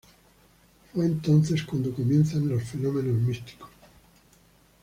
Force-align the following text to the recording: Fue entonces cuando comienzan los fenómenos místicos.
Fue 0.91 1.05
entonces 1.05 1.61
cuando 1.61 1.93
comienzan 1.93 2.49
los 2.49 2.63
fenómenos 2.63 3.13
místicos. 3.21 3.69